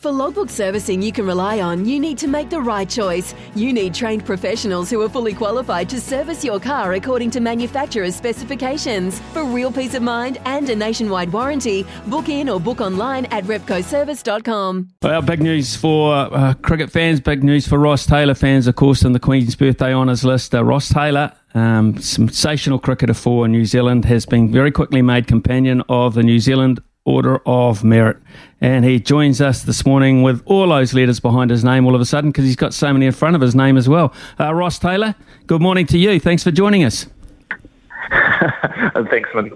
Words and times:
For 0.00 0.12
logbook 0.12 0.48
servicing 0.48 1.02
you 1.02 1.10
can 1.10 1.26
rely 1.26 1.60
on, 1.60 1.84
you 1.84 1.98
need 1.98 2.18
to 2.18 2.28
make 2.28 2.50
the 2.50 2.60
right 2.60 2.88
choice. 2.88 3.34
You 3.56 3.72
need 3.72 3.92
trained 3.92 4.24
professionals 4.24 4.90
who 4.90 5.02
are 5.02 5.08
fully 5.08 5.34
qualified 5.34 5.88
to 5.88 6.00
service 6.00 6.44
your 6.44 6.60
car 6.60 6.92
according 6.92 7.32
to 7.32 7.40
manufacturer's 7.40 8.14
specifications. 8.14 9.18
For 9.32 9.42
real 9.42 9.72
peace 9.72 9.94
of 9.94 10.04
mind 10.04 10.38
and 10.44 10.70
a 10.70 10.76
nationwide 10.76 11.32
warranty, 11.32 11.84
book 12.06 12.28
in 12.28 12.48
or 12.48 12.60
book 12.60 12.80
online 12.80 13.24
at 13.32 13.42
repcoservice.com. 13.42 14.88
Well, 15.02 15.20
big 15.20 15.42
news 15.42 15.74
for 15.74 16.14
uh, 16.14 16.54
cricket 16.62 16.92
fans, 16.92 17.18
big 17.18 17.42
news 17.42 17.66
for 17.66 17.76
Ross 17.76 18.06
Taylor 18.06 18.34
fans, 18.34 18.68
of 18.68 18.76
course, 18.76 19.02
in 19.02 19.14
the 19.14 19.20
Queen's 19.20 19.56
Birthday 19.56 19.92
Honours 19.92 20.22
list. 20.22 20.54
Uh, 20.54 20.64
Ross 20.64 20.90
Taylor 20.90 21.32
um, 21.54 21.98
sensational 21.98 22.78
cricketer 22.78 23.14
for 23.14 23.48
New 23.48 23.64
Zealand, 23.64 24.04
has 24.04 24.26
been 24.26 24.52
very 24.52 24.70
quickly 24.70 25.02
made 25.02 25.26
companion 25.26 25.82
of 25.88 26.14
the 26.14 26.22
New 26.22 26.38
Zealand 26.38 26.80
Order 27.08 27.40
of 27.46 27.82
Merit. 27.82 28.18
And 28.60 28.84
he 28.84 29.00
joins 29.00 29.40
us 29.40 29.62
this 29.62 29.86
morning 29.86 30.22
with 30.22 30.42
all 30.44 30.68
those 30.68 30.92
letters 30.92 31.20
behind 31.20 31.50
his 31.50 31.64
name 31.64 31.86
all 31.86 31.94
of 31.94 32.00
a 32.00 32.04
sudden 32.04 32.30
because 32.30 32.44
he's 32.44 32.56
got 32.56 32.74
so 32.74 32.92
many 32.92 33.06
in 33.06 33.12
front 33.12 33.34
of 33.34 33.40
his 33.40 33.54
name 33.54 33.76
as 33.76 33.88
well. 33.88 34.12
Uh, 34.38 34.52
Ross 34.52 34.78
Taylor, 34.78 35.14
good 35.46 35.62
morning 35.62 35.86
to 35.86 35.98
you. 35.98 36.20
Thanks 36.20 36.44
for 36.44 36.50
joining 36.50 36.84
us. 36.84 37.06
Thanks, 38.10 39.30
man. 39.34 39.52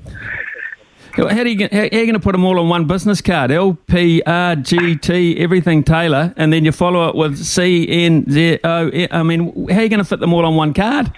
How 1.15 1.27
are, 1.27 1.47
you, 1.47 1.69
how 1.71 1.79
are 1.79 1.85
you 1.85 1.91
going 1.91 2.15
to 2.15 2.21
put 2.21 2.33
them 2.33 2.45
all 2.45 2.59
on 2.59 2.71
one 2.71 2.87
business 2.87 3.21
card? 3.21 3.51
L, 3.51 3.75
P, 3.87 4.23
R, 4.25 4.57
G, 4.57 4.97
T, 4.97 5.39
everything 5.39 5.85
Taylor, 5.85 6.33
and 6.39 6.51
then 6.51 6.65
you 6.65 6.73
follow 6.73 7.07
it 7.11 7.15
with 7.15 7.37
C, 7.37 7.87
N, 7.87 8.25
Z, 8.31 8.61
O. 8.65 8.91
I 9.11 9.23
mean, 9.23 9.69
how 9.69 9.79
are 9.79 9.83
you 9.83 9.89
going 9.91 9.99
to 9.99 10.05
fit 10.05 10.21
them 10.21 10.33
all 10.33 10.47
on 10.47 10.57
one 10.57 10.73
card? 10.73 11.13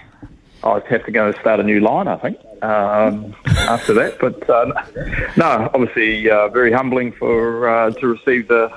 I'd 0.65 0.85
have 0.87 1.05
to 1.05 1.11
go 1.11 1.27
and 1.27 1.35
start 1.37 1.59
a 1.59 1.63
new 1.63 1.79
line, 1.79 2.07
I 2.07 2.17
think, 2.17 2.37
um, 2.63 3.35
after 3.45 3.93
that. 3.93 4.17
But 4.19 4.49
uh, 4.49 4.65
no, 5.37 5.69
obviously 5.73 6.29
uh, 6.29 6.47
very 6.49 6.71
humbling 6.71 7.11
for 7.11 7.69
uh, 7.69 7.91
to 7.91 8.07
receive 8.07 8.47
the 8.47 8.71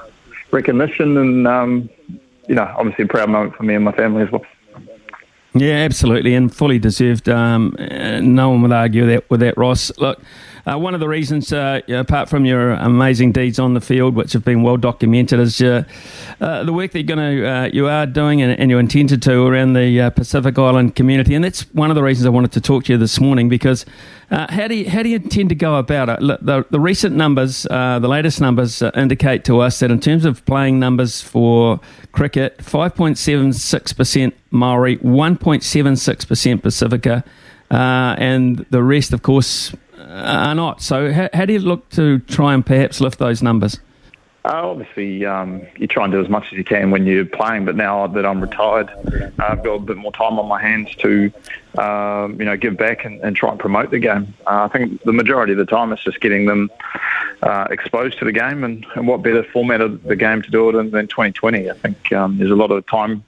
recognition, 0.50 1.16
and 1.16 1.48
um, 1.48 1.90
you 2.48 2.54
know, 2.54 2.72
obviously 2.76 3.04
a 3.04 3.08
proud 3.08 3.30
moment 3.30 3.56
for 3.56 3.62
me 3.62 3.74
and 3.74 3.84
my 3.84 3.92
family 3.92 4.22
as 4.22 4.30
well. 4.30 4.44
Yeah, 5.54 5.76
absolutely, 5.76 6.34
and 6.34 6.54
fully 6.54 6.78
deserved. 6.78 7.28
Um, 7.28 7.74
no 7.78 8.50
one 8.50 8.62
would 8.62 8.72
argue 8.72 9.06
that 9.06 9.28
with 9.30 9.40
that, 9.40 9.56
Ross. 9.56 9.90
Look, 9.98 10.20
uh, 10.68 10.76
one 10.76 10.92
of 10.92 11.00
the 11.00 11.08
reasons, 11.08 11.52
uh, 11.52 11.80
apart 11.88 12.28
from 12.28 12.44
your 12.44 12.72
amazing 12.72 13.32
deeds 13.32 13.58
on 13.58 13.72
the 13.72 13.80
field, 13.80 14.14
which 14.14 14.34
have 14.34 14.44
been 14.44 14.62
well 14.62 14.76
documented, 14.76 15.40
is 15.40 15.62
uh, 15.62 15.82
uh 16.40 16.62
the 16.64 16.72
work 16.72 16.92
that 16.92 16.98
you're 16.98 17.16
going 17.16 17.36
to 17.36 17.48
uh, 17.48 17.70
you 17.72 17.86
are 17.86 18.04
doing 18.04 18.42
and, 18.42 18.58
and, 18.60 18.70
you 18.70 18.78
intended 18.78 19.22
to 19.22 19.46
around 19.46 19.72
the 19.72 20.00
uh, 20.00 20.10
Pacific 20.10 20.58
Island 20.58 20.94
community, 20.94 21.34
and 21.34 21.42
that's 21.42 21.62
one 21.74 21.90
of 21.90 21.94
the 21.94 22.02
reasons 22.02 22.26
I 22.26 22.30
wanted 22.30 22.52
to 22.52 22.60
talk 22.60 22.84
to 22.84 22.92
you 22.92 22.98
this 22.98 23.18
morning 23.18 23.48
because 23.48 23.86
how 24.30 24.68
do 24.68 24.74
you, 24.74 24.90
how 24.90 25.02
do 25.02 25.08
you 25.08 25.16
intend 25.16 25.48
to 25.48 25.54
go 25.54 25.76
about 25.76 26.10
it? 26.10 26.20
Look, 26.20 26.40
the, 26.42 26.66
the 26.68 26.80
recent 26.80 27.16
numbers, 27.16 27.62
the 27.62 28.00
latest 28.00 28.42
numbers, 28.42 28.82
indicate 28.82 29.44
to 29.46 29.60
us 29.60 29.78
that 29.78 29.90
in 29.90 30.00
terms 30.00 30.26
of 30.26 30.44
playing 30.44 30.78
numbers 30.78 31.22
for 31.22 31.80
cricket, 32.12 32.58
5.76% 32.58 34.32
Maori, 34.50 34.98
1.76% 34.98 36.62
Pacifica. 36.62 37.24
Uh, 37.70 38.16
and 38.18 38.64
the 38.70 38.82
rest, 38.82 39.12
of 39.12 39.22
course, 39.22 39.74
are 40.00 40.54
not. 40.54 40.82
So, 40.82 41.12
how, 41.12 41.28
how, 41.32 41.44
do 41.44 41.52
you 41.52 41.58
look 41.58 41.88
to 41.90 42.18
try 42.20 42.54
and 42.54 42.64
perhaps 42.64 43.00
lift 43.00 43.18
those 43.18 43.42
numbers? 43.42 43.78
Uh, 44.44 44.70
obviously, 44.70 45.26
um, 45.26 45.66
you 45.76 45.86
try 45.86 46.04
and 46.04 46.12
do 46.12 46.20
as 46.20 46.28
much 46.28 46.46
as 46.46 46.52
you 46.52 46.64
can 46.64 46.90
when 46.90 47.04
you're 47.04 47.26
playing. 47.26 47.64
But 47.64 47.76
now 47.76 48.06
that 48.06 48.24
I'm 48.24 48.40
retired, 48.40 48.88
uh, 48.88 49.30
I've 49.38 49.62
got 49.62 49.74
a 49.74 49.78
bit 49.80 49.96
more 49.96 50.12
time 50.12 50.38
on 50.38 50.46
my 50.48 50.60
hands 50.60 50.94
to, 50.96 51.30
um, 51.76 52.38
you 52.38 52.46
know, 52.46 52.56
give 52.56 52.76
back 52.76 53.04
and, 53.04 53.20
and, 53.20 53.36
try 53.36 53.50
and 53.50 53.58
promote 53.58 53.90
the 53.90 53.98
game. 53.98 54.32
Uh, 54.46 54.64
I 54.64 54.68
think 54.68 55.02
the 55.02 55.12
majority 55.12 55.52
of 55.52 55.58
the 55.58 55.66
time 55.66 55.92
it's 55.92 56.02
just 56.02 56.20
getting 56.20 56.46
them 56.46 56.70
uh, 57.42 57.66
exposed 57.70 58.18
to 58.20 58.24
the 58.24 58.32
game, 58.32 58.64
and, 58.64 58.86
and, 58.94 59.06
what 59.06 59.22
better 59.22 59.42
format 59.42 59.80
of 59.80 60.02
the 60.04 60.16
game 60.16 60.40
to 60.40 60.50
do 60.50 60.70
it 60.70 60.76
in 60.76 60.92
than 60.92 61.08
2020. 61.08 61.68
I 61.68 61.74
think 61.74 62.12
um, 62.12 62.38
there's 62.38 62.50
a 62.50 62.56
lot 62.56 62.70
of 62.70 62.86
time 62.86 63.24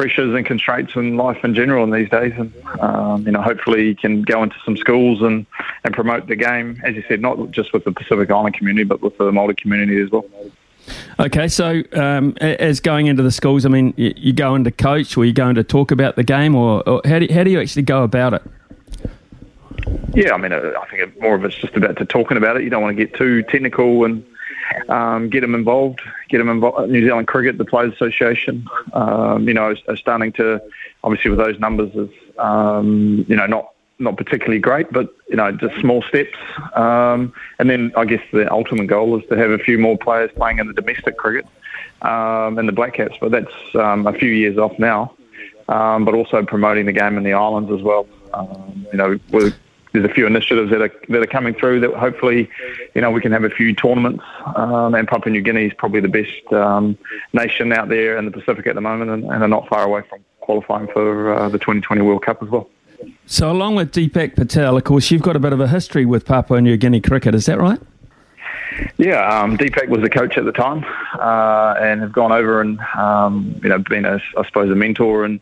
pressures 0.00 0.34
and 0.34 0.46
constraints 0.46 0.96
in 0.96 1.18
life 1.18 1.44
in 1.44 1.54
general 1.54 1.84
in 1.84 1.90
these 1.90 2.08
days. 2.08 2.32
And 2.38 2.50
um, 2.80 3.26
you 3.26 3.32
know, 3.32 3.42
hopefully, 3.42 3.88
you 3.88 3.94
can 3.94 4.22
go 4.22 4.42
into 4.42 4.56
some 4.64 4.74
schools 4.78 5.20
and, 5.20 5.44
and 5.84 5.92
promote 5.92 6.26
the 6.26 6.36
game, 6.36 6.80
as 6.82 6.94
you 6.94 7.04
said, 7.06 7.20
not 7.20 7.50
just 7.50 7.74
with 7.74 7.84
the 7.84 7.92
Pacific 7.92 8.30
Island 8.30 8.54
community, 8.54 8.84
but 8.84 9.02
with 9.02 9.18
the 9.18 9.30
Maori 9.30 9.54
community 9.54 10.00
as 10.00 10.10
well. 10.10 10.24
Okay, 11.18 11.48
so 11.48 11.82
um, 11.92 12.34
as 12.40 12.80
going 12.80 13.08
into 13.08 13.22
the 13.22 13.30
schools, 13.30 13.66
I 13.66 13.68
mean, 13.68 13.92
you, 13.98 14.14
you 14.16 14.32
go 14.32 14.54
into 14.54 14.70
coach, 14.70 15.18
or 15.18 15.26
you 15.26 15.34
going 15.34 15.56
to 15.56 15.64
talk 15.64 15.90
about 15.90 16.16
the 16.16 16.24
game, 16.24 16.54
or, 16.54 16.82
or 16.88 17.02
how 17.04 17.18
do 17.18 17.28
how 17.30 17.44
do 17.44 17.50
you 17.50 17.60
actually 17.60 17.82
go 17.82 18.02
about 18.02 18.32
it? 18.32 18.42
Yeah, 20.14 20.32
I 20.32 20.38
mean, 20.38 20.52
uh, 20.52 20.72
I 20.80 20.88
think 20.88 21.20
more 21.20 21.34
of 21.34 21.44
it's 21.44 21.56
just 21.56 21.76
about 21.76 21.98
to 21.98 22.06
talking 22.06 22.38
about 22.38 22.56
it. 22.56 22.64
You 22.64 22.70
don't 22.70 22.82
want 22.82 22.96
to 22.96 23.04
get 23.04 23.14
too 23.14 23.42
technical 23.42 24.06
and 24.06 24.24
um, 24.88 25.28
get 25.28 25.40
them 25.40 25.54
involved, 25.54 26.00
get 26.28 26.38
them 26.38 26.48
involved. 26.48 26.90
New 26.90 27.04
Zealand 27.04 27.28
Cricket, 27.28 27.58
the 27.58 27.64
Players 27.64 27.92
Association, 27.94 28.66
um, 28.92 29.46
you 29.48 29.54
know, 29.54 29.74
are 29.88 29.96
starting 29.96 30.32
to, 30.32 30.60
obviously 31.04 31.30
with 31.30 31.38
those 31.38 31.58
numbers, 31.58 31.94
is 31.94 32.10
um, 32.38 33.24
you 33.28 33.36
know 33.36 33.46
not 33.46 33.72
not 33.98 34.16
particularly 34.16 34.58
great, 34.58 34.90
but 34.92 35.14
you 35.28 35.36
know 35.36 35.52
just 35.52 35.78
small 35.80 36.02
steps. 36.02 36.36
Um, 36.74 37.32
and 37.58 37.68
then 37.68 37.92
I 37.96 38.04
guess 38.04 38.22
the 38.32 38.50
ultimate 38.50 38.86
goal 38.86 39.18
is 39.18 39.26
to 39.28 39.36
have 39.36 39.50
a 39.50 39.58
few 39.58 39.78
more 39.78 39.98
players 39.98 40.30
playing 40.36 40.58
in 40.58 40.66
the 40.66 40.74
domestic 40.74 41.16
cricket 41.16 41.46
um, 42.02 42.58
and 42.58 42.68
the 42.68 42.72
Black 42.72 42.94
Caps, 42.94 43.16
but 43.20 43.30
that's 43.30 43.74
um, 43.74 44.06
a 44.06 44.12
few 44.12 44.30
years 44.30 44.58
off 44.58 44.78
now. 44.78 45.14
But 45.66 46.14
also 46.14 46.44
promoting 46.44 46.86
the 46.86 46.92
game 46.92 47.16
in 47.16 47.22
the 47.22 47.34
islands 47.34 47.70
as 47.70 47.82
well. 47.82 48.06
You 48.92 48.98
know, 48.98 49.18
we're 49.30 49.52
there's 49.92 50.04
a 50.04 50.12
few 50.12 50.26
initiatives 50.26 50.70
that 50.70 50.80
are 50.80 50.92
that 51.08 51.22
are 51.22 51.26
coming 51.26 51.54
through 51.54 51.80
that 51.80 51.94
hopefully, 51.94 52.48
you 52.94 53.00
know, 53.00 53.10
we 53.10 53.20
can 53.20 53.32
have 53.32 53.44
a 53.44 53.50
few 53.50 53.74
tournaments. 53.74 54.24
Um, 54.56 54.94
and 54.94 55.06
Papua 55.08 55.32
New 55.32 55.42
Guinea 55.42 55.66
is 55.66 55.72
probably 55.74 56.00
the 56.00 56.08
best 56.08 56.52
um, 56.52 56.96
nation 57.32 57.72
out 57.72 57.88
there 57.88 58.16
in 58.16 58.24
the 58.24 58.30
Pacific 58.30 58.66
at 58.66 58.74
the 58.74 58.80
moment, 58.80 59.10
and, 59.10 59.24
and 59.24 59.42
are 59.42 59.48
not 59.48 59.68
far 59.68 59.84
away 59.84 60.02
from 60.08 60.20
qualifying 60.40 60.88
for 60.88 61.34
uh, 61.34 61.48
the 61.48 61.58
2020 61.58 62.02
World 62.02 62.24
Cup 62.24 62.42
as 62.42 62.48
well. 62.48 62.68
So, 63.26 63.50
along 63.50 63.76
with 63.76 63.92
Deepak 63.92 64.36
Patel, 64.36 64.76
of 64.76 64.84
course, 64.84 65.10
you've 65.10 65.22
got 65.22 65.36
a 65.36 65.40
bit 65.40 65.52
of 65.52 65.60
a 65.60 65.68
history 65.68 66.04
with 66.04 66.24
Papua 66.24 66.60
New 66.60 66.76
Guinea 66.76 67.00
cricket. 67.00 67.34
Is 67.34 67.46
that 67.46 67.58
right? 67.58 67.80
Yeah, 68.98 69.26
um, 69.26 69.58
Deepak 69.58 69.88
was 69.88 70.02
the 70.02 70.10
coach 70.10 70.38
at 70.38 70.44
the 70.44 70.52
time, 70.52 70.84
uh, 71.18 71.74
and 71.80 72.00
have 72.00 72.12
gone 72.12 72.32
over 72.32 72.60
and 72.60 72.78
um, 72.96 73.58
you 73.62 73.68
know 73.68 73.78
been 73.78 74.04
a, 74.04 74.20
I 74.36 74.46
suppose 74.46 74.70
a 74.70 74.74
mentor 74.74 75.24
and 75.24 75.40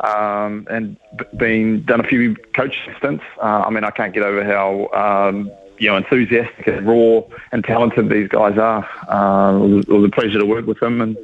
um, 0.00 0.66
and 0.70 0.96
been 1.36 1.84
done 1.84 2.00
a 2.00 2.04
few 2.04 2.36
coach 2.54 2.76
stints. 2.98 3.24
Uh, 3.38 3.64
I 3.66 3.70
mean, 3.70 3.84
I 3.84 3.90
can't 3.90 4.12
get 4.12 4.22
over 4.22 4.44
how 4.44 4.88
um, 4.92 5.50
you 5.78 5.88
know 5.88 5.96
enthusiastic 5.96 6.66
and 6.66 6.86
raw 6.86 7.22
and 7.52 7.64
talented 7.64 8.08
these 8.08 8.28
guys 8.28 8.58
are. 8.58 8.88
Uh, 9.08 9.64
it, 9.64 9.88
was, 9.88 10.04
a 10.04 10.08
pleasure 10.08 10.38
to 10.38 10.46
work 10.46 10.66
with 10.66 10.80
them, 10.80 11.00
and 11.00 11.16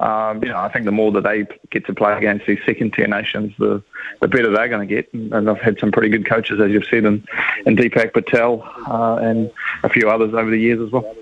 um, 0.00 0.42
you 0.42 0.50
know 0.50 0.58
I 0.58 0.70
think 0.72 0.84
the 0.84 0.92
more 0.92 1.12
that 1.12 1.22
they 1.22 1.46
get 1.70 1.86
to 1.86 1.94
play 1.94 2.16
against 2.16 2.46
these 2.46 2.60
second 2.64 2.92
tier 2.92 3.06
nations, 3.06 3.52
the 3.58 3.82
the 4.20 4.28
better 4.28 4.50
they're 4.50 4.68
going 4.68 4.86
to 4.86 4.94
get. 4.94 5.12
And, 5.12 5.50
I've 5.50 5.60
had 5.60 5.78
some 5.78 5.90
pretty 5.90 6.08
good 6.08 6.26
coaches, 6.26 6.60
as 6.60 6.70
you've 6.70 6.86
said, 6.86 7.04
and, 7.04 7.26
Deepak 7.66 8.12
Patel 8.12 8.62
uh, 8.86 9.16
and 9.16 9.50
a 9.82 9.88
few 9.88 10.08
others 10.08 10.34
over 10.34 10.50
the 10.50 10.58
years 10.58 10.80
as 10.80 10.90
well. 10.90 11.16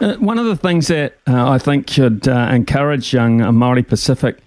Uh, 0.00 0.14
one 0.16 0.38
of 0.38 0.46
the 0.46 0.56
things 0.56 0.88
that 0.88 1.16
uh, 1.28 1.48
I 1.50 1.58
think 1.58 1.88
should 1.88 2.26
uh, 2.26 2.50
encourage 2.52 3.14
young 3.14 3.38
Maori 3.54 3.82
Pacific 3.82 4.38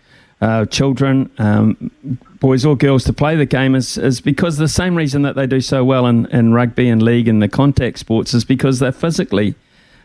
uh, 0.41 0.65
children, 0.65 1.29
um, 1.39 1.91
boys 2.39 2.65
or 2.65 2.75
girls, 2.75 3.03
to 3.05 3.13
play 3.13 3.35
the 3.35 3.45
game 3.45 3.75
is, 3.75 3.97
is 3.97 4.21
because 4.21 4.57
the 4.57 4.67
same 4.67 4.95
reason 4.95 5.23
that 5.23 5.35
they 5.35 5.47
do 5.47 5.59
so 5.61 5.83
well 5.83 6.05
in, 6.05 6.25
in 6.27 6.53
rugby 6.53 6.89
and 6.89 7.01
league 7.01 7.27
and 7.27 7.41
the 7.41 7.47
contact 7.47 7.99
sports 7.99 8.33
is 8.33 8.45
because 8.45 8.79
they're 8.79 8.91
physically 8.91 9.55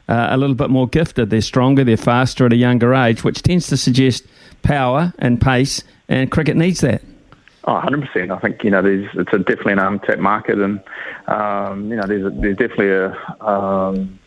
uh, 0.08 0.28
a 0.30 0.36
little 0.36 0.56
bit 0.56 0.70
more 0.70 0.88
gifted. 0.88 1.30
They're 1.30 1.40
stronger, 1.40 1.84
they're 1.84 1.96
faster 1.96 2.46
at 2.46 2.52
a 2.52 2.56
younger 2.56 2.94
age, 2.94 3.24
which 3.24 3.42
tends 3.42 3.66
to 3.68 3.76
suggest 3.76 4.24
power 4.62 5.12
and 5.18 5.40
pace, 5.40 5.82
and 6.08 6.30
cricket 6.30 6.56
needs 6.56 6.80
that. 6.80 7.02
Oh, 7.64 7.80
100%. 7.80 8.30
I 8.30 8.38
think, 8.40 8.64
you 8.64 8.70
know, 8.70 8.82
there's, 8.82 9.08
it's 9.14 9.30
definitely 9.30 9.74
an 9.74 9.78
untapped 9.78 10.18
market 10.18 10.58
and, 10.58 10.82
um, 11.28 11.90
you 11.90 11.96
know, 11.96 12.06
there's, 12.06 12.26
a, 12.26 12.30
there's 12.30 12.56
definitely 12.56 12.90
a, 12.90 13.12
um, 13.46 14.18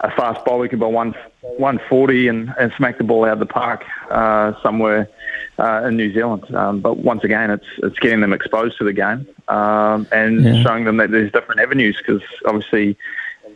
a 0.00 0.10
fast 0.10 0.44
bowler 0.44 0.64
who 0.64 0.70
can 0.70 0.78
bowl 0.80 0.92
one, 0.92 1.14
140 1.58 2.28
and, 2.28 2.54
and 2.58 2.72
smack 2.76 2.98
the 2.98 3.04
ball 3.04 3.24
out 3.24 3.34
of 3.34 3.38
the 3.38 3.46
park 3.46 3.84
uh, 4.10 4.52
somewhere 4.62 5.08
uh, 5.58 5.84
in 5.86 5.96
New 5.96 6.12
Zealand. 6.12 6.54
Um, 6.54 6.80
but 6.80 6.98
once 6.98 7.24
again, 7.24 7.50
it's 7.50 7.66
it's 7.78 7.98
getting 7.98 8.20
them 8.20 8.32
exposed 8.32 8.78
to 8.78 8.84
the 8.84 8.92
game 8.92 9.26
um, 9.48 10.06
and 10.12 10.42
yeah. 10.42 10.62
showing 10.62 10.84
them 10.84 10.98
that 10.98 11.10
there's 11.10 11.32
different 11.32 11.60
avenues 11.60 11.96
because 11.96 12.22
obviously 12.46 12.96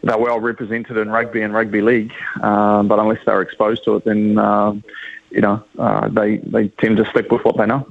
they're 0.02 0.18
well 0.18 0.40
represented 0.40 0.96
in 0.96 1.10
rugby 1.10 1.42
and 1.42 1.52
rugby 1.52 1.82
league. 1.82 2.12
Um, 2.42 2.88
but 2.88 2.98
unless 2.98 3.18
they're 3.26 3.42
exposed 3.42 3.84
to 3.84 3.96
it, 3.96 4.04
then 4.04 4.38
um, 4.38 4.82
you 5.30 5.40
know, 5.40 5.62
uh, 5.78 6.08
they 6.08 6.38
they 6.38 6.68
tend 6.68 6.96
to 6.98 7.04
stick 7.06 7.30
with 7.30 7.44
what 7.44 7.56
they 7.56 7.66
know. 7.66 7.86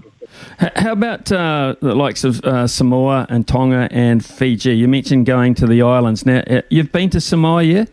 How 0.58 0.92
about 0.92 1.32
uh, 1.32 1.76
the 1.82 1.96
likes 1.96 2.24
of 2.24 2.44
uh, 2.44 2.68
Samoa 2.68 3.26
and 3.30 3.48
Tonga 3.48 3.88
and 3.92 4.24
Fiji? 4.24 4.74
You 4.74 4.88
mentioned 4.88 5.26
going 5.26 5.56
to 5.56 5.66
the 5.66 5.82
islands. 5.82 6.26
Now, 6.26 6.44
uh, 6.48 6.62
you've 6.70 6.92
been 6.92 7.10
to 7.12 7.22
Samoa, 7.22 7.64
yeah? 7.64 7.86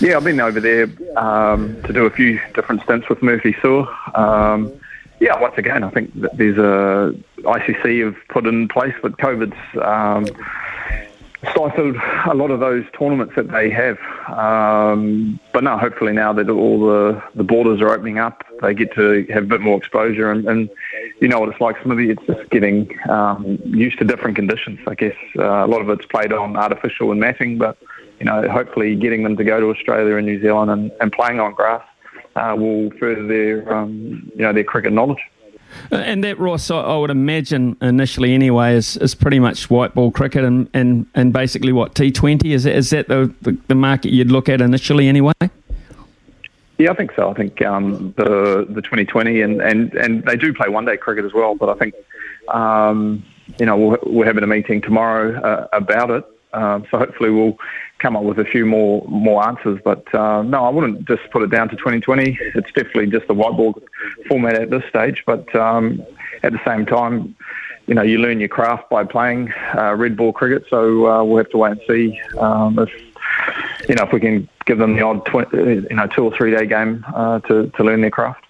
Yeah, 0.00 0.16
I've 0.16 0.22
been 0.22 0.38
over 0.38 0.60
there 0.60 0.86
um, 1.16 1.82
to 1.82 1.92
do 1.92 2.06
a 2.06 2.10
few 2.10 2.40
different 2.54 2.82
stints 2.82 3.08
with 3.08 3.20
Murphy 3.20 3.52
Su'a. 3.54 4.16
Um, 4.16 4.72
yeah, 5.18 5.36
once 5.40 5.54
again, 5.58 5.82
I 5.82 5.90
think 5.90 6.14
that 6.20 6.36
there's 6.36 6.56
a 6.56 7.12
ICC 7.38 8.04
have 8.04 8.16
put 8.28 8.46
in 8.46 8.68
place, 8.68 8.94
but 9.02 9.18
COVID's 9.18 9.56
um, 9.82 10.26
stifled 11.50 11.96
a 12.26 12.34
lot 12.34 12.52
of 12.52 12.60
those 12.60 12.84
tournaments 12.96 13.34
that 13.34 13.50
they 13.50 13.70
have. 13.70 13.98
Um, 14.28 15.40
but 15.52 15.64
no, 15.64 15.76
hopefully 15.76 16.12
now 16.12 16.32
that 16.32 16.48
all 16.48 16.80
the, 16.86 17.20
the 17.34 17.42
borders 17.42 17.80
are 17.80 17.90
opening 17.90 18.18
up, 18.18 18.44
they 18.62 18.74
get 18.74 18.94
to 18.94 19.26
have 19.30 19.42
a 19.42 19.46
bit 19.46 19.60
more 19.60 19.78
exposure. 19.78 20.30
And, 20.30 20.46
and 20.48 20.70
you 21.20 21.26
know 21.26 21.40
what 21.40 21.48
it's 21.48 21.60
like, 21.60 21.84
of 21.84 21.98
it's 21.98 22.22
just 22.24 22.50
getting 22.50 22.96
um, 23.08 23.58
used 23.64 23.98
to 23.98 24.04
different 24.04 24.36
conditions. 24.36 24.78
I 24.86 24.94
guess 24.94 25.16
uh, 25.36 25.42
a 25.42 25.66
lot 25.66 25.80
of 25.80 25.90
it's 25.90 26.06
played 26.06 26.32
on 26.32 26.56
artificial 26.56 27.10
and 27.10 27.18
matting, 27.18 27.58
but 27.58 27.76
you 28.18 28.26
know, 28.26 28.48
hopefully 28.48 28.94
getting 28.96 29.22
them 29.22 29.36
to 29.36 29.44
go 29.44 29.60
to 29.60 29.70
Australia 29.70 30.16
and 30.16 30.26
New 30.26 30.40
Zealand 30.40 30.70
and, 30.70 30.90
and 31.00 31.12
playing 31.12 31.40
on 31.40 31.54
grass 31.54 31.82
uh, 32.36 32.54
will 32.56 32.90
further 32.98 33.26
their, 33.26 33.72
um, 33.72 34.30
you 34.34 34.42
know, 34.42 34.52
their 34.52 34.64
cricket 34.64 34.92
knowledge. 34.92 35.20
Uh, 35.92 35.96
and 35.96 36.24
that, 36.24 36.38
Ross, 36.38 36.70
I 36.70 36.96
would 36.96 37.10
imagine 37.10 37.76
initially 37.80 38.34
anyway, 38.34 38.74
is, 38.74 38.96
is 38.96 39.14
pretty 39.14 39.38
much 39.38 39.70
white 39.70 39.94
ball 39.94 40.10
cricket 40.10 40.44
and, 40.44 40.68
and, 40.72 41.06
and 41.14 41.32
basically 41.32 41.72
what, 41.72 41.94
T20? 41.94 42.46
Is 42.46 42.64
that, 42.64 42.74
is 42.74 42.90
that 42.90 43.08
the, 43.08 43.32
the, 43.68 43.74
market 43.74 44.12
you'd 44.12 44.30
look 44.30 44.48
at 44.48 44.60
initially 44.60 45.08
anyway? 45.08 45.32
Yeah, 46.78 46.92
I 46.92 46.94
think 46.94 47.12
so. 47.14 47.28
I 47.28 47.34
think 47.34 47.60
um, 47.62 48.14
the 48.16 48.64
the 48.68 48.80
2020 48.80 49.40
and, 49.40 49.60
and, 49.60 49.92
and 49.94 50.22
they 50.24 50.36
do 50.36 50.54
play 50.54 50.68
one 50.68 50.84
day 50.84 50.96
cricket 50.96 51.24
as 51.24 51.32
well. 51.34 51.56
But 51.56 51.70
I 51.70 51.74
think 51.74 51.94
um, 52.46 53.24
you 53.58 53.66
know 53.66 53.76
we're, 53.76 53.98
we're 54.04 54.24
having 54.24 54.44
a 54.44 54.46
meeting 54.46 54.80
tomorrow 54.80 55.40
uh, 55.40 55.66
about 55.72 56.10
it. 56.10 56.24
Um, 56.52 56.86
so 56.90 56.98
hopefully 56.98 57.30
we'll 57.30 57.58
come 57.98 58.16
up 58.16 58.22
with 58.22 58.38
a 58.38 58.44
few 58.44 58.64
more 58.64 59.04
more 59.08 59.46
answers. 59.46 59.80
But 59.84 60.12
uh, 60.14 60.42
no, 60.42 60.64
I 60.64 60.70
wouldn't 60.70 61.06
just 61.06 61.22
put 61.30 61.42
it 61.42 61.50
down 61.50 61.68
to 61.68 61.76
2020. 61.76 62.38
It's 62.54 62.72
definitely 62.72 63.06
just 63.08 63.26
the 63.26 63.34
white 63.34 63.56
ball 63.56 63.80
format 64.28 64.54
at 64.54 64.70
this 64.70 64.84
stage. 64.88 65.22
But 65.26 65.54
um, 65.54 66.02
at 66.42 66.52
the 66.52 66.60
same 66.64 66.86
time, 66.86 67.36
you 67.86 67.94
know, 67.94 68.02
you 68.02 68.18
learn 68.18 68.38
your 68.38 68.48
craft 68.48 68.90
by 68.90 69.04
playing 69.04 69.52
uh, 69.76 69.94
red 69.94 70.16
ball 70.16 70.32
cricket. 70.32 70.64
So 70.68 71.06
uh, 71.06 71.24
we'll 71.24 71.38
have 71.38 71.50
to 71.50 71.58
wait 71.58 71.72
and 71.72 71.80
see 71.88 72.20
um, 72.38 72.78
if 72.78 72.90
you 73.88 73.94
know 73.94 74.04
if 74.04 74.12
we 74.12 74.20
can 74.20 74.48
give 74.66 74.78
them 74.78 74.94
the 74.94 75.02
odd 75.02 75.24
tw- 75.26 75.52
you 75.52 75.96
know 75.96 76.06
two 76.06 76.24
or 76.24 76.36
three 76.36 76.54
day 76.54 76.66
game 76.66 77.04
uh, 77.14 77.40
to 77.40 77.68
to 77.68 77.84
learn 77.84 78.02
their 78.02 78.10
craft. 78.10 78.44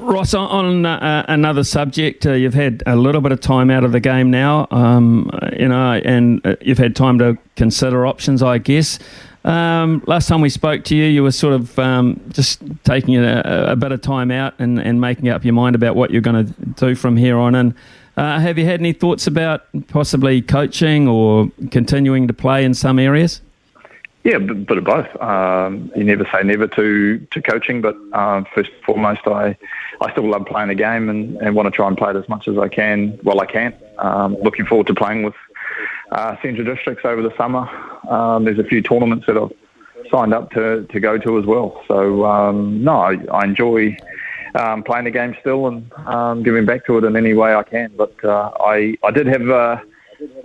Ross, 0.00 0.32
on 0.34 0.86
uh, 0.86 1.24
another 1.28 1.62
subject, 1.62 2.24
uh, 2.24 2.32
you've 2.32 2.54
had 2.54 2.82
a 2.86 2.96
little 2.96 3.20
bit 3.20 3.32
of 3.32 3.40
time 3.40 3.70
out 3.70 3.84
of 3.84 3.92
the 3.92 4.00
game 4.00 4.30
now, 4.30 4.66
um, 4.70 5.30
you 5.58 5.68
know, 5.68 5.92
and 6.04 6.44
uh, 6.46 6.56
you've 6.60 6.78
had 6.78 6.96
time 6.96 7.18
to 7.18 7.36
consider 7.56 8.06
options, 8.06 8.42
I 8.42 8.58
guess. 8.58 8.98
Um, 9.44 10.02
last 10.06 10.28
time 10.28 10.40
we 10.40 10.48
spoke 10.48 10.84
to 10.84 10.96
you, 10.96 11.04
you 11.04 11.22
were 11.22 11.32
sort 11.32 11.54
of 11.54 11.78
um, 11.78 12.20
just 12.30 12.62
taking 12.84 13.16
a, 13.16 13.42
a, 13.68 13.76
bit 13.76 13.92
of 13.92 14.00
time 14.00 14.30
out 14.30 14.54
and, 14.58 14.78
and, 14.78 15.00
making 15.00 15.28
up 15.28 15.44
your 15.44 15.54
mind 15.54 15.74
about 15.74 15.96
what 15.96 16.10
you're 16.10 16.20
going 16.20 16.46
to 16.46 16.52
do 16.76 16.94
from 16.94 17.16
here 17.16 17.38
on 17.38 17.54
in. 17.54 17.74
Uh, 18.16 18.38
have 18.38 18.58
you 18.58 18.66
had 18.66 18.80
any 18.80 18.92
thoughts 18.92 19.26
about 19.26 19.64
possibly 19.88 20.42
coaching 20.42 21.08
or 21.08 21.50
continuing 21.70 22.26
to 22.26 22.34
play 22.34 22.64
in 22.64 22.74
some 22.74 22.98
areas? 22.98 23.40
Yeah, 24.22 24.38
but, 24.38 24.66
but 24.66 24.78
of 24.78 24.84
both. 24.84 25.20
Um, 25.20 25.90
you 25.96 26.04
never 26.04 26.28
say 26.32 26.42
never 26.42 26.66
to, 26.68 27.18
to 27.18 27.42
coaching, 27.42 27.80
but 27.80 27.96
uh, 28.12 28.44
first 28.54 28.70
and 28.70 28.84
foremost, 28.84 29.22
I 29.26 29.56
I 30.02 30.12
still 30.12 30.28
love 30.28 30.46
playing 30.46 30.68
the 30.68 30.74
game 30.74 31.08
and, 31.08 31.36
and 31.38 31.54
want 31.54 31.66
to 31.66 31.70
try 31.70 31.88
and 31.88 31.96
play 31.96 32.10
it 32.10 32.16
as 32.16 32.28
much 32.28 32.48
as 32.48 32.58
I 32.58 32.68
can 32.68 33.18
while 33.22 33.40
I 33.40 33.46
can. 33.46 33.74
Um, 33.98 34.36
looking 34.42 34.66
forward 34.66 34.86
to 34.88 34.94
playing 34.94 35.22
with 35.22 35.34
uh, 36.12 36.36
Central 36.42 36.64
Districts 36.64 37.04
over 37.04 37.22
the 37.22 37.34
summer. 37.36 37.68
Um, 38.10 38.44
there's 38.44 38.58
a 38.58 38.64
few 38.64 38.82
tournaments 38.82 39.26
that 39.26 39.36
I've 39.36 39.52
signed 40.10 40.34
up 40.34 40.50
to, 40.52 40.84
to 40.84 41.00
go 41.00 41.18
to 41.18 41.38
as 41.38 41.46
well. 41.46 41.82
So, 41.86 42.24
um, 42.24 42.82
no, 42.82 43.00
I, 43.00 43.16
I 43.32 43.44
enjoy 43.44 43.96
um, 44.54 44.82
playing 44.82 45.04
the 45.04 45.10
game 45.10 45.36
still 45.40 45.66
and 45.66 46.44
giving 46.44 46.66
back 46.66 46.84
to 46.86 46.98
it 46.98 47.04
in 47.04 47.16
any 47.16 47.34
way 47.34 47.54
I 47.54 47.62
can. 47.62 47.92
But 47.96 48.22
uh, 48.24 48.50
I, 48.60 48.96
I 49.02 49.10
did 49.12 49.26
have. 49.26 49.48
Uh, 49.48 49.80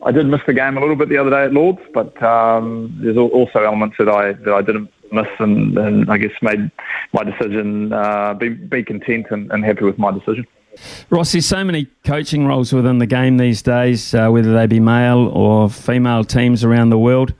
I 0.03 0.11
did 0.11 0.27
miss 0.27 0.41
the 0.45 0.53
game 0.53 0.77
a 0.77 0.79
little 0.79 0.95
bit 0.95 1.09
the 1.09 1.17
other 1.17 1.29
day 1.29 1.45
at 1.45 1.53
Lords, 1.53 1.79
but 1.93 2.21
um, 2.21 2.95
there's 3.01 3.17
also 3.17 3.63
elements 3.63 3.97
that 3.97 4.09
I 4.09 4.33
that 4.33 4.53
I 4.53 4.61
didn't 4.61 4.89
miss, 5.11 5.27
and, 5.39 5.77
and 5.77 6.09
I 6.09 6.17
guess 6.17 6.31
made 6.41 6.71
my 7.13 7.23
decision 7.23 7.91
uh, 7.93 8.33
be 8.33 8.49
be 8.49 8.83
content 8.83 9.27
and, 9.31 9.51
and, 9.51 9.63
happy 9.63 9.85
with 9.85 9.97
my 9.97 10.11
decision. 10.11 10.45
Ross, 11.09 11.31
there's 11.31 11.45
so 11.45 11.63
many 11.63 11.85
coaching 12.03 12.45
roles 12.45 12.73
within 12.73 12.99
the 12.99 13.05
game 13.05 13.37
these 13.37 13.61
days, 13.61 14.13
uh, 14.13 14.29
whether 14.29 14.53
they 14.53 14.67
be 14.67 14.79
male 14.79 15.29
or 15.29 15.69
female 15.69 16.23
teams 16.23 16.63
around 16.63 16.89
the 16.89 16.99
world. 16.99 17.33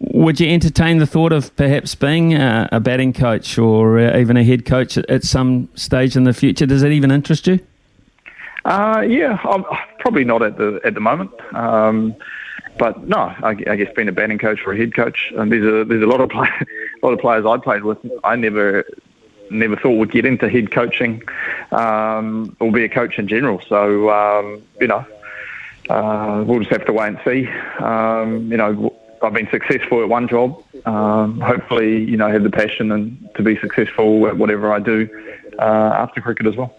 Would 0.00 0.38
you 0.38 0.50
entertain 0.50 0.98
the 0.98 1.06
thought 1.06 1.32
of 1.32 1.54
perhaps 1.56 1.94
being 1.94 2.34
a, 2.34 2.68
a 2.72 2.80
batting 2.80 3.14
coach 3.14 3.56
or 3.56 3.98
uh, 3.98 4.18
even 4.18 4.36
a 4.36 4.44
head 4.44 4.66
coach 4.66 4.98
at, 4.98 5.08
at, 5.08 5.24
some 5.24 5.70
stage 5.74 6.14
in 6.14 6.24
the 6.24 6.34
future? 6.34 6.66
Does 6.66 6.82
that 6.82 6.90
even 6.90 7.10
interest 7.10 7.46
you? 7.46 7.60
Uh, 8.64 9.04
yeah, 9.06 9.38
I'm 9.44 9.64
probably 9.98 10.24
not 10.24 10.42
at 10.42 10.56
the 10.56 10.80
at 10.84 10.94
the 10.94 11.00
moment. 11.00 11.30
Um, 11.54 12.16
but 12.78 13.06
no, 13.06 13.18
I, 13.18 13.50
I, 13.50 13.76
guess 13.76 13.92
being 13.94 14.08
a 14.08 14.12
batting 14.12 14.38
coach 14.38 14.60
or 14.66 14.72
a 14.72 14.76
head 14.76 14.94
coach, 14.94 15.32
and 15.36 15.52
there's 15.52 15.64
a 15.64 15.84
there's 15.84 16.02
a 16.02 16.06
lot 16.06 16.20
of 16.20 16.30
play, 16.30 16.48
a 16.60 17.06
lot 17.06 17.12
of 17.12 17.20
players 17.20 17.44
I 17.46 17.58
played 17.58 17.84
with. 17.84 17.98
I 18.24 18.36
never 18.36 18.84
never 19.50 19.76
thought 19.76 19.98
would 19.98 20.10
get 20.10 20.24
into 20.24 20.48
head 20.48 20.72
coaching 20.72 21.22
um, 21.70 22.56
or 22.60 22.72
be 22.72 22.84
a 22.84 22.88
coach 22.88 23.18
in 23.18 23.28
general. 23.28 23.60
So 23.68 24.10
um, 24.10 24.62
you 24.80 24.86
know, 24.86 25.06
uh, 25.90 26.42
we'll 26.46 26.60
just 26.60 26.70
have 26.70 26.86
to 26.86 26.92
wait 26.92 27.08
and 27.08 27.20
see. 27.24 27.48
Um, 27.78 28.50
you 28.50 28.56
know, 28.56 28.94
I've 29.22 29.34
been 29.34 29.48
successful 29.50 30.02
at 30.02 30.08
one 30.08 30.26
job. 30.26 30.62
Um, 30.86 31.40
hopefully, 31.40 32.04
you 32.04 32.16
know, 32.16 32.28
have 32.28 32.42
the 32.42 32.50
passion 32.50 32.90
and 32.92 33.28
to 33.36 33.42
be 33.42 33.58
successful 33.58 34.26
at 34.26 34.36
whatever 34.36 34.72
I 34.72 34.80
do 34.80 35.08
uh, 35.58 35.62
after 35.62 36.20
cricket 36.20 36.46
as 36.46 36.56
well. 36.56 36.74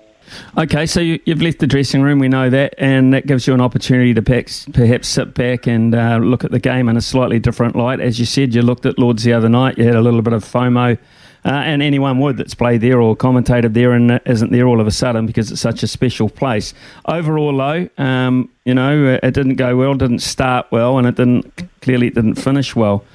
Okay, 0.57 0.85
so 0.85 0.99
you, 0.99 1.19
have 1.27 1.41
left 1.41 1.59
the 1.59 1.67
dressing 1.67 2.01
room, 2.01 2.19
we 2.19 2.27
know 2.27 2.49
that, 2.49 2.75
and 2.77 3.13
that 3.13 3.27
gives 3.27 3.45
you 3.45 3.53
an 3.53 3.61
opportunity 3.61 4.13
to 4.13 4.21
perhaps, 4.21 4.65
perhaps 4.73 5.07
sit 5.07 5.33
back 5.33 5.67
and 5.67 5.93
uh, 5.93 6.17
look 6.17 6.43
at 6.43 6.51
the 6.51 6.59
game 6.59 6.89
in 6.89 6.97
a 6.97 7.01
slightly 7.01 7.39
different 7.39 7.75
light. 7.75 7.99
As 7.99 8.19
you 8.19 8.25
said, 8.25 8.53
you 8.55 8.61
looked 8.61 8.85
at 8.85 8.97
Lords 8.97 9.23
the 9.23 9.33
other 9.33 9.49
night, 9.49 9.77
you 9.77 9.85
had 9.85 9.95
a 9.95 10.01
little 10.01 10.21
bit 10.21 10.33
of 10.33 10.43
FOMO, 10.43 10.97
uh, 11.45 11.49
and 11.49 11.83
anyone 11.83 12.19
would 12.19 12.37
that's 12.37 12.55
played 12.55 12.81
there 12.81 12.99
or 12.99 13.15
commentated 13.15 13.73
there 13.73 13.91
and 13.91 14.19
isn't 14.25 14.51
there 14.51 14.65
all 14.65 14.81
of 14.81 14.87
a 14.87 14.91
sudden 14.91 15.27
because 15.27 15.51
it's 15.51 15.61
such 15.61 15.83
a 15.83 15.87
special 15.87 16.27
place. 16.27 16.73
Overall, 17.05 17.55
though, 17.55 17.89
um, 18.03 18.49
you 18.63 18.73
know, 18.73 19.19
it 19.21 19.33
didn't 19.33 19.55
go 19.55 19.75
well, 19.75 19.93
didn't 19.93 20.19
start 20.19 20.65
well, 20.71 20.97
and 20.97 21.05
it 21.05 21.15
didn't 21.15 21.69
clearly 21.81 22.07
it 22.07 22.15
didn't 22.15 22.35
finish 22.35 22.75
well. 22.75 23.05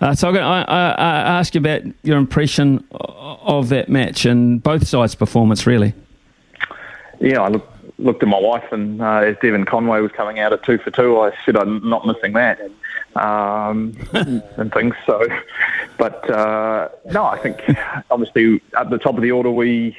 Uh, 0.00 0.14
so 0.14 0.34
I, 0.34 0.62
I, 0.62 0.90
I 0.90 1.38
ask 1.38 1.54
you 1.54 1.60
about 1.60 1.82
your 2.02 2.18
impression 2.18 2.84
of 2.90 3.68
that 3.70 3.88
match 3.88 4.24
and 4.24 4.62
both 4.62 4.86
sides' 4.86 5.14
performance, 5.14 5.66
really 5.66 5.94
yeah, 7.20 7.42
I 7.42 7.48
looked 7.48 7.68
looked 7.98 8.22
at 8.22 8.28
my 8.28 8.40
wife, 8.40 8.72
and 8.72 9.00
uh, 9.02 9.18
as 9.18 9.36
Devon 9.42 9.66
Conway 9.66 10.00
was 10.00 10.10
coming 10.12 10.40
out 10.40 10.52
at 10.52 10.62
two 10.64 10.78
for 10.78 10.90
two, 10.90 11.20
I 11.20 11.32
said 11.44 11.56
I'm 11.56 11.86
not 11.88 12.06
missing 12.06 12.32
that, 12.32 12.60
um, 13.14 13.94
and 14.12 14.72
things. 14.72 14.94
So, 15.06 15.26
but 15.98 16.28
uh, 16.30 16.88
no, 17.12 17.24
I 17.24 17.38
think 17.38 17.62
obviously 18.10 18.62
at 18.76 18.90
the 18.90 18.98
top 18.98 19.16
of 19.16 19.22
the 19.22 19.32
order 19.32 19.50
we. 19.50 19.96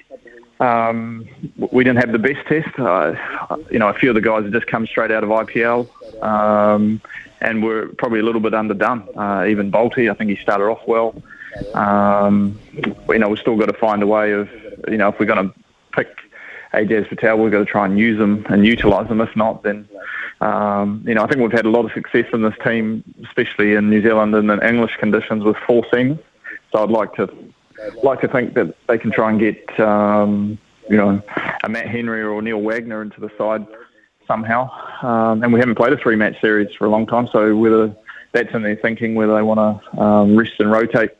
Um, 0.59 1.27
we 1.71 1.83
didn't 1.83 1.97
have 1.97 2.11
the 2.11 2.19
best 2.19 2.47
test. 2.47 2.77
Uh, 2.77 3.15
you 3.71 3.79
know, 3.79 3.87
a 3.87 3.95
few 3.95 4.09
of 4.09 4.13
the 4.13 4.21
guys 4.21 4.43
had 4.43 4.53
just 4.53 4.67
come 4.67 4.85
straight 4.85 5.09
out 5.09 5.23
of 5.23 5.29
IPL, 5.31 5.89
um, 6.23 7.01
and 7.41 7.63
were 7.63 7.87
probably 7.97 8.19
a 8.19 8.23
little 8.23 8.41
bit 8.41 8.53
underdone. 8.53 9.09
Uh, 9.17 9.45
even 9.49 9.71
Bolty, 9.71 10.11
I 10.11 10.13
think 10.13 10.29
he 10.29 10.35
started 10.35 10.65
off 10.65 10.87
well. 10.87 11.19
Um, 11.73 12.59
you 13.09 13.17
know, 13.17 13.29
we've 13.29 13.39
still 13.39 13.57
got 13.57 13.69
to 13.69 13.73
find 13.73 14.03
a 14.03 14.07
way 14.07 14.33
of, 14.33 14.49
you 14.87 14.97
know, 14.97 15.07
if 15.07 15.19
we're 15.19 15.25
going 15.25 15.49
to 15.49 15.55
pick 15.93 16.15
Ajaz 16.73 17.07
Patel, 17.09 17.37
we've 17.37 17.51
got 17.51 17.59
to 17.59 17.65
try 17.65 17.85
and 17.85 17.99
use 17.99 18.17
them 18.17 18.45
and 18.49 18.65
utilise 18.65 19.07
them. 19.07 19.21
If 19.21 19.35
not, 19.35 19.63
then 19.63 19.87
um, 20.39 21.03
you 21.05 21.13
know 21.13 21.23
I 21.23 21.27
think 21.27 21.41
we've 21.41 21.51
had 21.51 21.65
a 21.65 21.69
lot 21.69 21.85
of 21.85 21.91
success 21.91 22.25
in 22.33 22.41
this 22.41 22.55
team, 22.63 23.03
especially 23.25 23.73
in 23.73 23.89
New 23.89 24.01
Zealand 24.01 24.33
and 24.35 24.49
in 24.49 24.63
English 24.63 24.97
conditions 24.97 25.43
with 25.43 25.57
four 25.67 25.83
seamers. 25.91 26.21
So 26.71 26.83
I'd 26.83 26.89
like 26.89 27.13
to 27.15 27.29
like 28.03 28.21
to 28.21 28.27
think 28.27 28.53
that 28.53 28.75
they 28.87 28.97
can 28.97 29.11
try 29.11 29.29
and 29.29 29.39
get 29.39 29.79
um, 29.79 30.57
you 30.89 30.97
know 30.97 31.21
a 31.63 31.69
Matt 31.69 31.87
Henry 31.87 32.23
or 32.23 32.41
Neil 32.41 32.61
Wagner 32.61 33.01
into 33.01 33.19
the 33.19 33.31
side 33.37 33.65
somehow. 34.27 34.69
Um, 35.01 35.43
and 35.43 35.51
we 35.51 35.59
haven't 35.59 35.75
played 35.75 35.93
a 35.93 35.97
three 35.97 36.15
match 36.15 36.39
series 36.39 36.73
for 36.75 36.85
a 36.85 36.89
long 36.89 37.05
time, 37.05 37.27
so 37.31 37.55
whether 37.55 37.93
that's 38.31 38.53
in 38.53 38.61
their 38.61 38.77
thinking 38.77 39.13
whether 39.15 39.35
they 39.35 39.41
want 39.41 39.59
to 39.59 40.01
um, 40.01 40.37
rest 40.37 40.53
and 40.59 40.71
rotate 40.71 41.11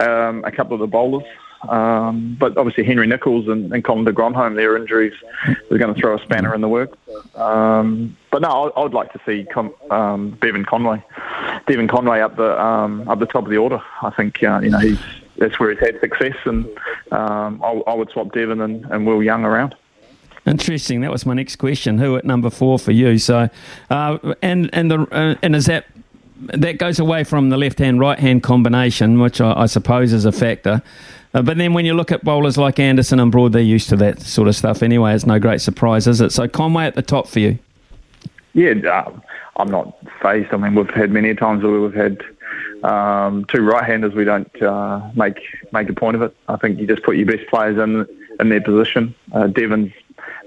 um, 0.00 0.44
a 0.44 0.52
couple 0.52 0.74
of 0.74 0.80
the 0.80 0.86
bowlers 0.86 1.24
um, 1.62 2.36
but 2.38 2.56
obviously 2.56 2.84
Henry 2.84 3.06
Nicholls 3.06 3.48
and, 3.48 3.72
and 3.72 3.84
Colin 3.84 4.04
de 4.04 4.12
Grandhomme, 4.12 4.54
their 4.54 4.76
injuries 4.76 5.14
are 5.70 5.78
going 5.78 5.92
to 5.92 6.00
throw 6.00 6.16
a 6.16 6.22
spanner 6.22 6.54
in 6.54 6.60
the 6.60 6.68
works. 6.68 6.96
Um, 7.34 8.16
but 8.30 8.42
no, 8.42 8.70
I, 8.76 8.82
would 8.82 8.94
like 8.94 9.12
to 9.12 9.20
see 9.26 9.44
Con, 9.44 9.72
um, 9.90 10.30
Bevan 10.40 10.64
Conway, 10.64 11.02
Devon 11.66 11.88
Conway 11.88 12.20
up 12.20 12.36
the 12.36 12.60
um, 12.62 13.08
up 13.08 13.18
the 13.18 13.26
top 13.26 13.44
of 13.44 13.50
the 13.50 13.56
order. 13.56 13.82
I 14.02 14.10
think 14.10 14.42
uh, 14.42 14.60
you 14.62 14.70
know 14.70 14.78
he's 14.78 15.00
that's 15.38 15.58
where 15.58 15.70
he's 15.70 15.80
had 15.80 15.98
success, 16.00 16.36
and 16.44 16.66
um, 17.10 17.62
I, 17.62 17.82
I, 17.86 17.94
would 17.94 18.10
swap 18.10 18.32
Devon 18.32 18.60
and, 18.60 18.84
and 18.86 19.06
Will 19.06 19.22
Young 19.22 19.44
around. 19.44 19.74
Interesting. 20.46 21.00
That 21.00 21.10
was 21.10 21.26
my 21.26 21.34
next 21.34 21.56
question. 21.56 21.98
Who 21.98 22.16
at 22.16 22.24
number 22.24 22.50
four 22.50 22.78
for 22.78 22.92
you? 22.92 23.18
So, 23.18 23.48
uh, 23.90 24.34
and 24.42 24.70
and 24.72 24.90
the 24.90 25.00
uh, 25.12 25.34
and 25.42 25.56
is 25.56 25.66
that 25.66 25.86
that 26.38 26.78
goes 26.78 26.98
away 26.98 27.24
from 27.24 27.50
the 27.50 27.56
left 27.56 27.78
hand 27.78 28.00
right 28.00 28.18
hand 28.18 28.42
combination, 28.42 29.20
which 29.20 29.40
I, 29.40 29.62
I, 29.62 29.66
suppose 29.66 30.12
is 30.12 30.24
a 30.24 30.32
factor. 30.32 30.82
Uh, 31.34 31.42
but 31.42 31.58
then 31.58 31.74
when 31.74 31.84
you 31.84 31.94
look 31.94 32.10
at 32.10 32.24
bowlers 32.24 32.56
like 32.56 32.78
Anderson 32.78 33.20
and 33.20 33.30
Broad, 33.30 33.52
they're 33.52 33.62
used 33.62 33.88
to 33.90 33.96
that 33.96 34.20
sort 34.20 34.48
of 34.48 34.56
stuff 34.56 34.82
anyway. 34.82 35.14
It's 35.14 35.26
no 35.26 35.38
great 35.38 35.60
surprise, 35.60 36.06
is 36.06 36.20
it? 36.20 36.32
So 36.32 36.48
Conway 36.48 36.84
at 36.86 36.94
the 36.94 37.02
top 37.02 37.28
for 37.28 37.38
you. 37.38 37.58
Yeah, 38.54 38.74
uh, 38.90 39.12
I'm 39.56 39.70
not 39.70 39.96
phased. 40.22 40.52
I 40.52 40.56
mean, 40.56 40.74
we've 40.74 40.88
had 40.90 41.10
many 41.10 41.34
times 41.34 41.62
where 41.62 41.80
we've 41.80 41.94
had 41.94 42.22
um, 42.82 43.44
two 43.44 43.62
right-handers. 43.62 44.14
We 44.14 44.24
don't 44.24 44.62
uh, 44.62 45.10
make 45.14 45.40
make 45.72 45.88
a 45.88 45.92
point 45.92 46.16
of 46.16 46.22
it. 46.22 46.34
I 46.48 46.56
think 46.56 46.78
you 46.78 46.86
just 46.86 47.02
put 47.02 47.16
your 47.16 47.26
best 47.26 47.48
players 47.48 47.78
in 47.78 48.06
in 48.40 48.48
their 48.48 48.60
position. 48.60 49.14
Uh, 49.32 49.48
Devon's 49.48 49.92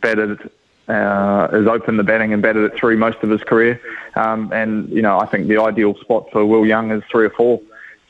batted 0.02 0.50
uh, 0.88 1.50
has 1.52 1.68
opened 1.68 2.00
the 2.00 2.04
batting 2.04 2.34
and 2.34 2.42
batted 2.42 2.64
it 2.64 2.76
through 2.76 2.98
most 2.98 3.18
of 3.22 3.30
his 3.30 3.44
career. 3.44 3.80
Um, 4.16 4.52
and 4.52 4.90
you 4.90 5.02
know, 5.02 5.20
I 5.20 5.26
think 5.26 5.48
the 5.48 5.58
ideal 5.58 5.96
spot 5.96 6.30
for 6.32 6.46
Will 6.46 6.66
Young 6.66 6.92
is 6.92 7.04
three 7.12 7.26
or 7.26 7.30
four. 7.30 7.62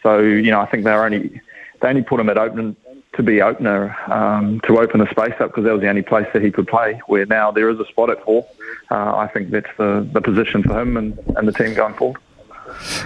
So 0.03 0.19
you 0.19 0.51
know, 0.51 0.61
I 0.61 0.65
think 0.65 0.83
they're 0.83 1.03
only 1.03 1.41
they 1.81 1.89
only 1.89 2.03
put 2.03 2.19
him 2.19 2.29
at 2.29 2.37
open 2.37 2.75
to 3.13 3.23
be 3.23 3.41
opener 3.41 3.95
um, 4.11 4.61
to 4.61 4.79
open 4.79 5.01
the 5.01 5.09
space 5.09 5.33
up 5.39 5.49
because 5.49 5.65
that 5.65 5.73
was 5.73 5.81
the 5.81 5.89
only 5.89 6.01
place 6.01 6.27
that 6.33 6.41
he 6.41 6.51
could 6.51 6.67
play. 6.67 7.01
Where 7.07 7.25
now 7.25 7.51
there 7.51 7.69
is 7.69 7.79
a 7.79 7.85
spot 7.85 8.09
at 8.09 8.23
four. 8.23 8.47
Uh, 8.89 9.15
I 9.17 9.27
think 9.27 9.49
that's 9.49 9.69
the, 9.77 10.07
the 10.13 10.21
position 10.21 10.63
for 10.63 10.79
him 10.79 10.97
and, 10.97 11.17
and 11.35 11.47
the 11.47 11.51
team 11.51 11.73
going 11.73 11.93
forward. 11.93 12.21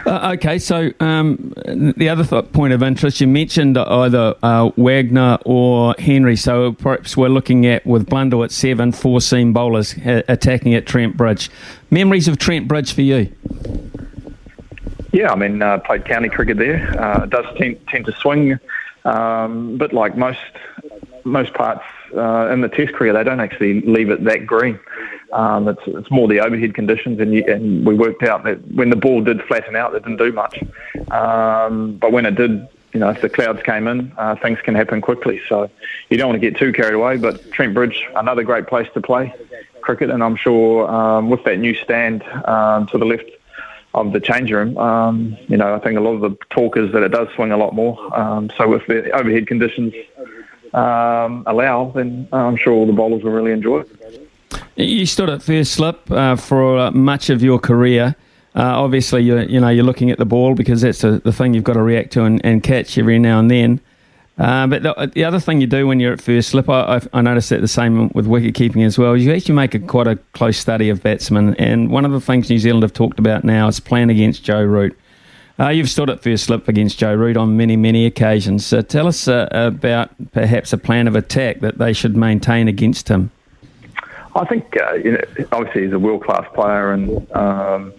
Uh, 0.05 0.33
okay, 0.35 0.59
so 0.59 0.91
um, 0.99 1.53
the 1.97 2.07
other 2.07 2.23
th- 2.23 2.51
point 2.51 2.73
of 2.73 2.83
interest, 2.83 3.19
you 3.19 3.27
mentioned 3.27 3.77
either 3.77 4.35
uh, 4.43 4.69
Wagner 4.77 5.39
or 5.43 5.95
Henry. 5.97 6.35
So 6.35 6.73
perhaps 6.73 7.17
we're 7.17 7.29
looking 7.29 7.65
at 7.65 7.85
with 7.85 8.07
Blundell 8.07 8.43
at 8.43 8.51
seven, 8.51 8.91
four 8.91 9.21
seam 9.21 9.53
bowlers 9.53 9.95
attacking 10.05 10.75
at 10.75 10.85
Trent 10.85 11.17
Bridge. 11.17 11.49
Memories 11.89 12.27
of 12.27 12.37
Trent 12.37 12.67
Bridge 12.67 12.93
for 12.93 13.01
you? 13.01 13.33
Yeah, 15.15 15.31
I 15.31 15.35
mean, 15.35 15.61
uh, 15.61 15.77
played 15.77 16.03
county 16.03 16.27
cricket 16.27 16.57
there. 16.57 16.93
Uh, 17.01 17.23
it 17.23 17.29
does 17.29 17.45
tend, 17.57 17.79
tend 17.87 18.03
to 18.07 18.11
swing, 18.11 18.59
um, 19.05 19.77
but 19.77 19.93
like 19.93 20.17
most 20.17 20.41
most 21.23 21.53
parts 21.53 21.85
uh, 22.13 22.49
in 22.51 22.59
the 22.59 22.67
Test 22.67 22.91
cricket, 22.91 23.15
they 23.15 23.23
don't 23.23 23.39
actually 23.39 23.79
leave 23.83 24.09
it 24.09 24.25
that 24.25 24.45
green. 24.45 24.77
Um, 25.31 25.69
it's, 25.69 25.79
it's 25.87 26.11
more 26.11 26.27
the 26.27 26.41
overhead 26.41 26.75
conditions, 26.75 27.21
and, 27.21 27.33
you, 27.33 27.45
and 27.47 27.87
we 27.87 27.95
worked 27.95 28.23
out 28.23 28.43
that 28.43 28.57
when 28.73 28.89
the 28.89 28.97
ball 28.97 29.21
did 29.21 29.41
flatten 29.43 29.77
out, 29.77 29.95
it 29.95 30.03
didn't 30.03 30.17
do 30.17 30.33
much. 30.33 30.61
Um, 31.11 31.95
but 31.95 32.11
when 32.11 32.25
it 32.25 32.35
did, 32.35 32.67
you 32.91 32.99
know, 32.99 33.09
if 33.09 33.21
the 33.21 33.29
clouds 33.29 33.63
came 33.63 33.87
in, 33.87 34.11
uh, 34.17 34.35
things 34.35 34.59
can 34.63 34.75
happen 34.75 34.99
quickly. 34.99 35.41
So 35.47 35.69
you 36.09 36.17
don't 36.17 36.27
want 36.27 36.41
to 36.41 36.51
get 36.51 36.59
too 36.59 36.73
carried 36.73 36.93
away. 36.93 37.15
But 37.15 37.53
Trent 37.53 37.73
Bridge, 37.73 38.05
another 38.17 38.43
great 38.43 38.67
place 38.67 38.89
to 38.93 39.01
play 39.01 39.33
cricket, 39.79 40.09
and 40.09 40.21
I'm 40.21 40.35
sure 40.35 40.89
um, 40.91 41.29
with 41.29 41.45
that 41.45 41.57
new 41.59 41.73
stand 41.73 42.21
um, 42.23 42.87
to 42.87 42.97
the 42.97 43.05
left 43.05 43.29
of 43.95 44.11
the 44.11 44.19
change 44.19 44.51
room, 44.51 44.77
um, 44.77 45.37
you 45.47 45.57
know, 45.57 45.73
I 45.73 45.79
think 45.79 45.97
a 45.97 46.01
lot 46.01 46.11
of 46.11 46.21
the 46.21 46.37
talk 46.49 46.77
is 46.77 46.91
that 46.91 47.01
it 47.01 47.09
does 47.09 47.27
swing 47.35 47.51
a 47.51 47.57
lot 47.57 47.73
more. 47.73 47.97
Um, 48.17 48.51
so 48.57 48.73
if 48.73 48.85
the 48.87 49.09
overhead 49.11 49.47
conditions 49.47 49.93
um, 50.73 51.43
allow, 51.47 51.91
then 51.95 52.27
I'm 52.31 52.57
sure 52.57 52.73
all 52.73 52.85
the 52.85 52.93
bowlers 52.93 53.23
will 53.23 53.31
really 53.31 53.51
enjoy 53.51 53.79
it. 53.81 54.29
You 54.75 55.05
stood 55.05 55.29
at 55.29 55.41
first 55.41 55.71
slip 55.73 56.11
uh, 56.11 56.35
for 56.35 56.77
uh, 56.77 56.91
much 56.91 57.29
of 57.29 57.41
your 57.41 57.59
career. 57.59 58.15
Uh, 58.53 58.83
obviously, 58.83 59.23
you 59.23 59.39
you 59.39 59.59
know 59.59 59.69
you're 59.69 59.83
looking 59.83 60.11
at 60.11 60.17
the 60.17 60.25
ball 60.25 60.53
because 60.53 60.81
that's 60.81 60.99
the, 60.99 61.21
the 61.23 61.31
thing 61.31 61.53
you've 61.53 61.63
got 61.63 61.73
to 61.73 61.83
react 61.83 62.11
to 62.13 62.23
and, 62.23 62.41
and 62.45 62.63
catch 62.63 62.97
every 62.97 63.19
now 63.19 63.39
and 63.39 63.49
then. 63.49 63.81
Uh, 64.37 64.67
but 64.67 64.83
the, 64.83 65.11
the, 65.13 65.23
other 65.23 65.39
thing 65.39 65.61
you 65.61 65.67
do 65.67 65.87
when 65.87 66.01
you're 66.01 66.11
at 66.11 66.19
first 66.19 66.49
slip, 66.49 66.67
I, 66.69 67.01
I, 67.13 67.21
noticed 67.21 67.51
that 67.51 67.61
the 67.61 67.69
same 67.69 68.09
with 68.09 68.27
wicket 68.27 68.53
keeping 68.53 68.83
as 68.83 68.97
well. 68.97 69.15
You 69.15 69.33
actually 69.33 69.55
make 69.55 69.73
a 69.73 69.79
quite 69.79 70.07
a 70.07 70.17
close 70.33 70.57
study 70.57 70.89
of 70.89 71.01
batsmen, 71.01 71.55
and 71.55 71.89
one 71.89 72.03
of 72.03 72.11
the 72.11 72.19
things 72.19 72.49
New 72.49 72.59
Zealand 72.59 72.83
have 72.83 72.91
talked 72.91 73.17
about 73.17 73.45
now 73.45 73.69
is 73.69 73.79
playing 73.79 74.09
against 74.09 74.43
Joe 74.43 74.61
Root. 74.61 74.97
Uh, 75.57 75.69
you've 75.69 75.89
stood 75.89 76.09
at 76.09 76.21
first 76.21 76.43
slip 76.43 76.67
against 76.67 76.99
Joe 76.99 77.13
Root 77.13 77.37
on 77.37 77.55
many, 77.55 77.77
many 77.77 78.05
occasions. 78.05 78.65
So 78.65 78.81
tell 78.81 79.07
us 79.07 79.29
uh, 79.29 79.47
about 79.51 80.11
perhaps 80.33 80.73
a 80.73 80.77
plan 80.77 81.07
of 81.07 81.15
attack 81.15 81.61
that 81.61 81.77
they 81.77 81.93
should 81.93 82.17
maintain 82.17 82.67
against 82.67 83.07
him. 83.07 83.31
I 84.35 84.43
think 84.43 84.75
uh, 84.75 84.95
you 84.95 85.13
know, 85.13 85.21
obviously 85.53 85.83
he's 85.83 85.93
a 85.93 85.99
world 85.99 86.25
class 86.25 86.45
player 86.53 86.91
and 86.91 87.31
um, 87.31 87.93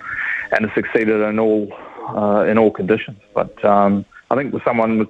and 0.52 0.66
has 0.66 0.74
succeeded 0.74 1.22
in 1.22 1.38
all 1.38 1.72
uh, 2.14 2.44
in 2.44 2.58
all 2.58 2.70
conditions. 2.70 3.18
But 3.32 3.64
um, 3.64 4.04
I 4.30 4.36
think 4.36 4.52
with 4.52 4.62
someone 4.64 4.98
with, 4.98 5.08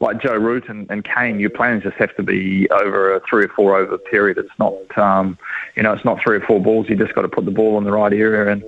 like 0.00 0.20
Joe 0.20 0.36
Root 0.36 0.68
and, 0.68 0.90
and 0.90 1.04
Kane, 1.04 1.40
your 1.40 1.50
plans 1.50 1.82
just 1.82 1.96
have 1.96 2.14
to 2.16 2.22
be 2.22 2.68
over 2.70 3.14
a 3.14 3.20
three 3.28 3.44
or 3.44 3.48
four 3.48 3.76
over 3.76 3.98
period. 3.98 4.38
It's 4.38 4.58
not 4.58 4.98
um, 4.98 5.38
you 5.76 5.82
know 5.82 5.92
it's 5.92 6.04
not 6.04 6.20
three 6.22 6.36
or 6.36 6.40
four 6.40 6.60
balls. 6.60 6.88
You 6.88 6.96
just 6.96 7.14
got 7.14 7.22
to 7.22 7.28
put 7.28 7.44
the 7.44 7.50
ball 7.50 7.78
in 7.78 7.84
the 7.84 7.92
right 7.92 8.12
area, 8.12 8.52
and 8.52 8.64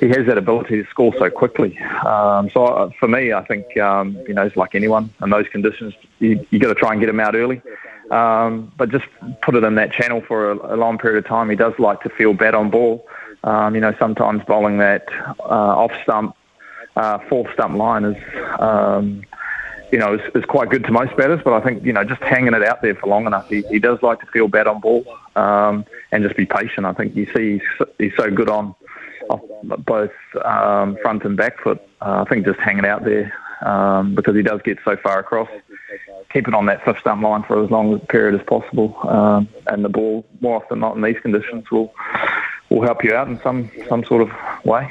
he 0.00 0.08
has 0.08 0.26
that 0.26 0.38
ability 0.38 0.82
to 0.82 0.88
score 0.90 1.14
so 1.18 1.30
quickly. 1.30 1.78
Um, 1.78 2.50
so 2.50 2.66
uh, 2.66 2.90
for 2.98 3.08
me, 3.08 3.32
I 3.32 3.44
think 3.44 3.76
um, 3.78 4.16
you 4.26 4.34
know 4.34 4.42
it's 4.42 4.56
like 4.56 4.74
anyone 4.74 5.10
in 5.22 5.30
those 5.30 5.48
conditions, 5.48 5.94
you 6.18 6.46
you 6.50 6.58
got 6.58 6.68
to 6.68 6.74
try 6.74 6.92
and 6.92 7.00
get 7.00 7.08
him 7.08 7.20
out 7.20 7.34
early. 7.34 7.62
Um, 8.10 8.72
but 8.76 8.90
just 8.90 9.04
put 9.40 9.54
it 9.54 9.62
in 9.62 9.76
that 9.76 9.92
channel 9.92 10.20
for 10.20 10.50
a, 10.50 10.74
a, 10.74 10.76
long 10.76 10.98
period 10.98 11.24
of 11.24 11.28
time. 11.28 11.48
He 11.48 11.54
does 11.54 11.74
like 11.78 12.00
to 12.00 12.08
feel 12.08 12.34
bad 12.34 12.56
on 12.56 12.68
ball. 12.68 13.06
Um, 13.44 13.76
you 13.76 13.80
know, 13.80 13.94
sometimes 14.00 14.42
bowling 14.44 14.78
that 14.78 15.06
uh, 15.38 15.84
off 15.84 15.92
stump, 16.02 16.34
uh, 16.96 17.18
fourth 17.28 17.52
stump 17.54 17.76
line 17.76 18.04
is, 18.04 18.16
um, 18.58 19.22
you 19.92 19.98
know, 19.98 20.14
is, 20.14 20.20
is, 20.34 20.44
quite 20.44 20.68
good 20.68 20.84
to 20.84 20.92
most 20.92 21.16
batters. 21.16 21.40
But 21.44 21.54
I 21.54 21.60
think 21.60 21.84
you 21.84 21.92
know, 21.92 22.04
just 22.04 22.22
hanging 22.22 22.54
it 22.54 22.62
out 22.62 22.82
there 22.82 22.94
for 22.94 23.06
long 23.08 23.26
enough, 23.26 23.48
he, 23.48 23.62
he 23.62 23.78
does 23.78 24.02
like 24.02 24.20
to 24.20 24.26
feel 24.26 24.48
bad 24.48 24.66
on 24.66 24.80
ball 24.80 25.04
um, 25.36 25.84
and 26.12 26.22
just 26.22 26.36
be 26.36 26.46
patient. 26.46 26.86
I 26.86 26.92
think 26.92 27.16
you 27.16 27.26
see 27.34 27.58
he's, 27.58 27.88
he's 27.98 28.16
so 28.16 28.30
good 28.30 28.48
on 28.48 28.74
off 29.28 29.40
both 29.84 30.12
um, 30.44 30.96
front 31.02 31.24
and 31.24 31.36
back 31.36 31.60
foot. 31.60 31.80
Uh, 32.00 32.24
I 32.26 32.28
think 32.28 32.46
just 32.46 32.58
hanging 32.60 32.86
out 32.86 33.04
there 33.04 33.32
um, 33.62 34.14
because 34.14 34.34
he 34.34 34.42
does 34.42 34.60
get 34.62 34.78
so 34.84 34.96
far 34.96 35.18
across 35.18 35.48
keep 36.32 36.48
it 36.48 36.54
on 36.54 36.66
that 36.66 36.84
fifth 36.84 36.98
stump 37.00 37.22
line 37.22 37.42
for 37.42 37.62
as 37.62 37.70
long 37.70 37.92
a 37.92 37.98
period 37.98 38.38
as 38.38 38.46
possible. 38.46 38.96
Um, 39.08 39.48
and 39.66 39.84
the 39.84 39.88
ball, 39.88 40.24
more 40.40 40.56
often 40.56 40.68
than 40.70 40.80
not 40.80 40.96
in 40.96 41.02
these 41.02 41.20
conditions, 41.20 41.70
will 41.70 41.92
will 42.68 42.82
help 42.82 43.02
you 43.02 43.14
out 43.14 43.28
in 43.28 43.40
some 43.40 43.70
some 43.88 44.04
sort 44.04 44.22
of 44.22 44.30
way. 44.64 44.90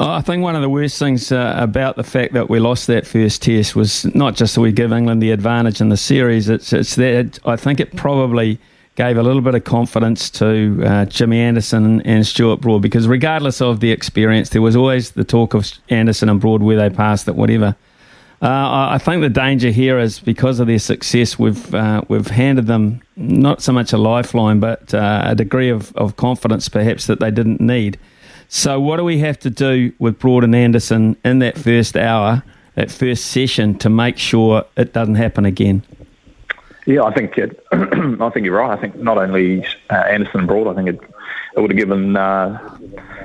Oh, 0.00 0.08
I 0.08 0.20
think 0.20 0.44
one 0.44 0.54
of 0.54 0.62
the 0.62 0.68
worst 0.68 0.96
things 1.00 1.32
uh, 1.32 1.56
about 1.58 1.96
the 1.96 2.04
fact 2.04 2.32
that 2.34 2.48
we 2.48 2.60
lost 2.60 2.86
that 2.86 3.04
first 3.04 3.42
test 3.42 3.74
was 3.74 4.04
not 4.14 4.36
just 4.36 4.54
that 4.54 4.60
we 4.60 4.70
give 4.70 4.92
England 4.92 5.20
the 5.20 5.32
advantage 5.32 5.80
in 5.80 5.88
the 5.88 5.96
series. 5.96 6.48
It's 6.48 6.72
it's 6.72 6.94
that 6.94 7.40
I 7.44 7.56
think 7.56 7.80
it 7.80 7.96
probably 7.96 8.60
gave 8.94 9.16
a 9.16 9.24
little 9.24 9.42
bit 9.42 9.56
of 9.56 9.64
confidence 9.64 10.30
to 10.30 10.80
uh, 10.84 11.04
Jimmy 11.06 11.40
Anderson 11.40 12.00
and 12.02 12.24
Stuart 12.24 12.60
Broad 12.60 12.80
because 12.80 13.08
regardless 13.08 13.60
of 13.60 13.80
the 13.80 13.90
experience, 13.90 14.50
there 14.50 14.62
was 14.62 14.76
always 14.76 15.10
the 15.10 15.24
talk 15.24 15.52
of 15.52 15.68
Anderson 15.88 16.28
and 16.28 16.40
Broad 16.40 16.62
where 16.62 16.76
they 16.76 16.94
passed 16.94 17.26
it, 17.26 17.34
whatever. 17.34 17.74
Uh, 18.40 18.90
I 18.90 18.98
think 18.98 19.22
the 19.22 19.28
danger 19.28 19.70
here 19.72 19.98
is 19.98 20.20
because 20.20 20.60
of 20.60 20.68
their 20.68 20.78
success, 20.78 21.40
we've 21.40 21.74
uh, 21.74 22.02
we've 22.06 22.28
handed 22.28 22.68
them 22.68 23.02
not 23.16 23.62
so 23.62 23.72
much 23.72 23.92
a 23.92 23.98
lifeline, 23.98 24.60
but 24.60 24.94
uh, 24.94 25.22
a 25.24 25.34
degree 25.34 25.70
of, 25.70 25.92
of 25.96 26.14
confidence 26.14 26.68
perhaps 26.68 27.08
that 27.08 27.18
they 27.18 27.32
didn't 27.32 27.60
need. 27.60 27.98
So, 28.50 28.80
what 28.80 28.96
do 28.96 29.04
we 29.04 29.18
have 29.18 29.38
to 29.40 29.50
do 29.50 29.92
with 29.98 30.18
Broad 30.18 30.42
and 30.42 30.54
Anderson 30.54 31.18
in 31.22 31.38
that 31.40 31.58
first 31.58 31.98
hour, 31.98 32.42
that 32.76 32.90
first 32.90 33.26
session, 33.26 33.76
to 33.80 33.90
make 33.90 34.16
sure 34.16 34.64
it 34.74 34.94
doesn't 34.94 35.16
happen 35.16 35.44
again? 35.44 35.82
Yeah, 36.86 37.02
I 37.02 37.12
think 37.12 37.36
it, 37.36 37.62
I 37.72 38.30
think 38.30 38.46
you're 38.46 38.56
right. 38.56 38.70
I 38.70 38.80
think 38.80 38.96
not 38.96 39.18
only 39.18 39.66
uh, 39.90 39.94
Anderson 39.94 40.40
and 40.40 40.48
Broad, 40.48 40.66
I 40.66 40.74
think 40.74 40.88
it, 40.88 40.98
it 41.54 41.60
would 41.60 41.70
have 41.70 41.76
given 41.76 42.16
uh, 42.16 42.78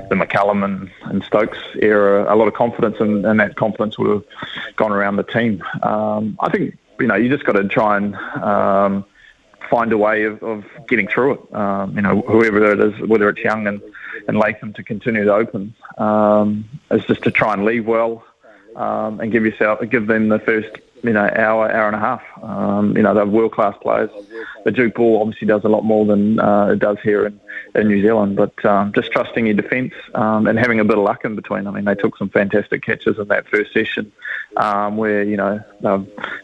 the 0.10 0.16
McCullum 0.16 0.66
and, 0.66 0.92
and, 1.04 1.24
Stokes 1.24 1.58
era 1.76 2.26
a 2.28 2.36
lot 2.36 2.50
of 2.50 2.54
confidence, 2.54 2.98
and, 3.00 3.26
and, 3.26 3.40
that 3.40 3.56
confidence 3.56 3.98
would 3.98 4.10
have 4.10 4.76
gone 4.76 4.92
around 4.92 5.16
the 5.16 5.24
team. 5.24 5.64
Um, 5.84 6.38
I 6.42 6.50
think 6.50 6.78
you 7.00 7.08
know 7.08 7.16
you 7.16 7.30
just 7.30 7.46
got 7.46 7.54
to 7.54 7.64
try 7.70 7.96
and 7.96 8.16
um, 8.44 9.06
find 9.70 9.94
a 9.94 9.98
way 9.98 10.24
of, 10.24 10.44
of 10.44 10.66
getting 10.90 11.08
through 11.08 11.34
it. 11.36 11.56
Um, 11.56 11.96
you 11.96 12.02
know, 12.02 12.22
whoever 12.22 12.74
it 12.74 12.80
is, 12.82 13.08
whether 13.08 13.30
it's 13.30 13.40
Young 13.40 13.68
and, 13.68 13.82
and 14.28 14.38
Latham 14.38 14.74
to 14.74 14.84
continue 14.84 15.26
to 15.26 15.34
open, 15.34 15.76
um, 15.98 16.66
is 16.92 17.06
just 17.06 17.24
to 17.24 17.32
try 17.32 17.54
and 17.54 17.66
leave 17.66 17.86
well 17.86 18.26
um, 18.76 19.20
and 19.20 19.32
give 19.32 19.46
yourself 19.46 19.80
give 19.90 20.08
them 20.08 20.30
the 20.30 20.40
first 20.40 20.78
you 21.04 21.12
know, 21.12 21.30
hour, 21.36 21.70
hour 21.70 21.88
and 21.88 21.96
a 21.96 22.00
half. 22.00 22.24
Um, 22.42 22.96
you 22.96 23.04
know, 23.04 23.14
they're 23.14 23.26
world 23.26 23.52
class 23.52 23.76
players. 23.82 24.10
The 24.64 24.72
Duke 24.72 24.96
ball 24.96 25.22
obviously 25.22 25.48
does 25.48 25.64
a 25.66 25.68
lot 25.68 25.84
more 25.84 26.06
than 26.06 26.40
uh, 26.40 26.68
it 26.68 26.80
does 26.80 26.98
here 27.04 27.26
in, 27.26 27.40
in 27.76 27.90
New 27.90 28.02
Zealand, 28.02 28.38
but 28.38 28.64
um, 28.64 28.94
just 28.94 29.12
trusting 29.12 29.46
your 29.46 29.56
defence 29.56 29.94
um, 30.16 30.48
and 30.48 30.58
having 30.58 30.80
a 30.80 30.86
bit 30.86 30.98
of 30.98 31.04
luck 31.04 31.26
in 31.26 31.36
between. 31.36 31.68
I 31.68 31.72
mean, 31.72 31.84
they 31.84 31.96
took 31.96 32.18
some 32.18 32.30
fantastic 32.30 32.84
catches 32.84 33.20
in 33.20 33.28
that 33.28 33.48
first 33.50 33.74
session 33.74 34.14
um, 34.56 34.96
where, 34.96 35.24
you 35.24 35.36
know, 35.36 35.62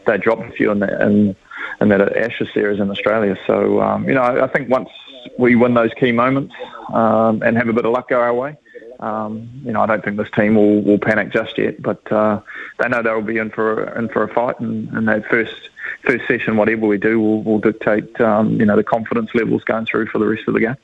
they 0.06 0.18
dropped 0.18 0.44
a 0.44 0.52
few 0.52 0.72
in, 0.72 0.80
the, 0.80 1.06
in, 1.06 1.36
in 1.80 1.88
that 1.88 2.18
Ashes 2.18 2.50
series 2.54 2.82
in 2.82 2.92
Australia. 2.92 3.38
So, 3.48 3.98
you 4.00 4.14
know, 4.14 4.24
I 4.24 4.48
think 4.48 4.70
once 4.70 4.90
we 5.38 5.56
win 5.56 5.74
those 5.74 5.94
key 5.94 6.12
moments 6.12 6.54
um, 6.94 7.42
and 7.44 7.58
have 7.58 7.68
a 7.70 7.74
bit 7.74 7.86
of 7.86 7.92
luck 7.92 8.10
go 8.10 8.20
our 8.20 8.34
way, 8.34 8.58
Um, 9.00 9.50
you 9.64 9.72
know, 9.72 9.82
I 9.82 9.86
don't 9.86 10.04
think 10.04 10.18
this 10.18 10.30
team 10.32 10.56
will, 10.56 10.82
will 10.82 11.00
panic 11.00 11.32
just 11.32 11.58
yet, 11.58 11.82
but 11.82 12.12
uh, 12.12 12.42
they 12.80 12.90
know 12.90 13.02
they'll 13.02 13.22
be 13.22 13.38
in 13.38 13.50
for 13.50 13.96
in 13.98 14.10
for 14.10 14.24
a 14.24 14.34
fight, 14.34 14.60
and, 14.60 14.90
and 14.90 15.08
that 15.08 15.26
first 15.28 15.70
first 16.04 16.28
session, 16.28 16.58
whatever 16.58 16.86
we 16.88 16.98
do, 16.98 17.20
will, 17.20 17.44
will 17.44 17.60
dictate 17.60 18.20
um, 18.20 18.60
you 18.60 18.66
know 18.66 18.76
the 18.76 18.84
confidence 18.84 19.30
levels 19.34 19.64
going 19.64 19.86
through 19.86 20.08
for 20.08 20.20
the 20.20 20.28
rest 20.28 20.48
of 20.48 20.54
the 20.54 20.60
game. 20.60 20.76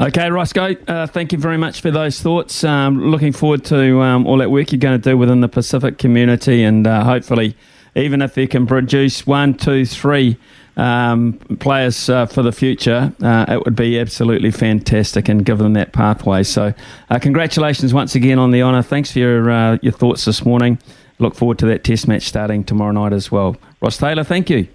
Okay, 0.00 0.30
Roscoe, 0.30 0.76
uh, 0.86 1.08
thank 1.08 1.32
you 1.32 1.38
very 1.38 1.56
much 1.56 1.80
for 1.80 1.90
those 1.90 2.20
thoughts. 2.20 2.62
Um, 2.62 3.10
looking 3.10 3.32
forward 3.32 3.64
to 3.64 4.00
um, 4.00 4.28
all 4.28 4.38
that 4.38 4.48
work 4.48 4.70
you're 4.70 4.78
going 4.78 5.00
to 5.00 5.10
do 5.10 5.18
within 5.18 5.40
the 5.40 5.48
Pacific 5.48 5.98
community, 5.98 6.62
and 6.62 6.86
uh, 6.86 7.02
hopefully, 7.02 7.56
even 7.96 8.22
if 8.22 8.36
you 8.36 8.46
can 8.46 8.64
produce 8.64 9.26
one, 9.26 9.54
two, 9.54 9.84
three 9.84 10.36
um, 10.78 11.34
players 11.58 12.08
uh, 12.08 12.26
for 12.26 12.42
the 12.42 12.52
future, 12.52 13.12
uh, 13.22 13.46
it 13.48 13.64
would 13.64 13.76
be 13.76 13.98
absolutely 13.98 14.50
fantastic 14.50 15.28
and 15.28 15.44
give 15.44 15.58
them 15.58 15.74
that 15.74 15.92
pathway. 15.92 16.44
So, 16.44 16.72
uh, 17.10 17.18
congratulations 17.18 17.92
once 17.92 18.14
again 18.14 18.38
on 18.38 18.52
the 18.52 18.62
honour. 18.62 18.82
Thanks 18.82 19.12
for 19.12 19.18
your 19.18 19.50
uh, 19.50 19.78
your 19.82 19.92
thoughts 19.92 20.24
this 20.24 20.44
morning. 20.44 20.78
Look 21.18 21.34
forward 21.34 21.58
to 21.58 21.66
that 21.66 21.82
Test 21.82 22.06
match 22.06 22.22
starting 22.22 22.62
tomorrow 22.62 22.92
night 22.92 23.12
as 23.12 23.30
well. 23.30 23.56
Ross 23.82 23.98
Taylor, 23.98 24.22
thank 24.24 24.48
you. 24.48 24.68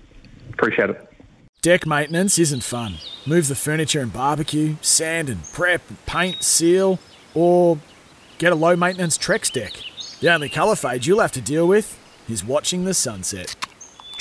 Appreciate 0.51 0.89
it. 0.89 1.10
Deck 1.62 1.86
maintenance 1.88 2.38
isn't 2.38 2.63
fun. 2.63 2.95
Move 3.25 3.48
the 3.48 3.55
furniture 3.55 4.01
and 4.01 4.12
barbecue, 4.12 4.75
sand 4.81 5.29
and 5.29 5.41
prep, 5.53 5.81
paint, 6.05 6.43
seal, 6.43 7.00
or 7.33 7.79
get 8.38 8.51
a 8.51 8.55
low 8.55 8.75
maintenance 8.75 9.17
Trex 9.17 9.50
deck. 9.50 9.72
The 10.19 10.33
only 10.33 10.50
colour 10.50 10.75
fade 10.75 11.05
you'll 11.05 11.22
have 11.22 11.31
to 11.31 11.41
deal 11.41 11.65
with 11.65 11.98
is 12.27 12.43
watching 12.43 12.83
the 12.83 12.93
sunset. 12.93 13.55